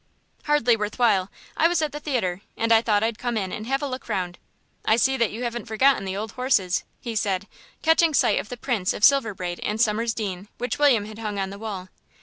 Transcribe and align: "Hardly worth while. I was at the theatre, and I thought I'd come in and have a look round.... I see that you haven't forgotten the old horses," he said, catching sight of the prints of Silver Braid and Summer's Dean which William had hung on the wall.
"Hardly 0.45 0.75
worth 0.75 0.97
while. 0.97 1.29
I 1.55 1.67
was 1.67 1.79
at 1.79 1.91
the 1.91 1.99
theatre, 1.99 2.41
and 2.57 2.71
I 2.71 2.81
thought 2.81 3.03
I'd 3.03 3.19
come 3.19 3.37
in 3.37 3.51
and 3.51 3.67
have 3.67 3.83
a 3.83 3.87
look 3.87 4.09
round.... 4.09 4.39
I 4.83 4.95
see 4.95 5.15
that 5.15 5.29
you 5.31 5.43
haven't 5.43 5.65
forgotten 5.67 6.05
the 6.05 6.17
old 6.17 6.31
horses," 6.31 6.83
he 6.99 7.15
said, 7.15 7.47
catching 7.83 8.15
sight 8.15 8.39
of 8.39 8.49
the 8.49 8.57
prints 8.57 8.93
of 8.95 9.03
Silver 9.03 9.35
Braid 9.35 9.59
and 9.59 9.79
Summer's 9.79 10.15
Dean 10.15 10.47
which 10.57 10.79
William 10.79 11.05
had 11.05 11.19
hung 11.19 11.37
on 11.37 11.51
the 11.51 11.59
wall. 11.59 11.89